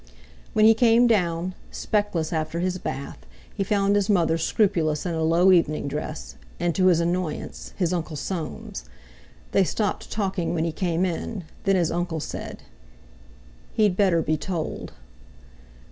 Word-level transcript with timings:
When 0.53 0.65
he 0.65 0.73
came 0.73 1.05
down, 1.05 1.53
speckless 1.69 2.33
after 2.33 2.59
his 2.59 2.79
bath, 2.79 3.19
he 3.53 3.63
found 3.63 3.95
his 3.95 4.09
mother 4.09 4.35
scrupulous 4.35 5.05
in 5.05 5.13
a 5.13 5.21
low 5.21 5.51
evening 5.51 5.87
dress, 5.87 6.37
and, 6.59 6.73
to 6.73 6.87
his 6.87 6.99
annoyance, 6.99 7.71
his 7.77 7.93
Uncle 7.93 8.15
Soames. 8.15 8.85
They 9.51 9.63
stopped 9.63 10.09
talking 10.11 10.55
when 10.55 10.65
he 10.65 10.71
came 10.71 11.05
in; 11.05 11.43
then 11.65 11.75
his 11.75 11.91
uncle 11.91 12.19
said: 12.19 12.63
"He'd 13.73 13.95
better 13.95 14.23
be 14.23 14.37
told." 14.37 14.93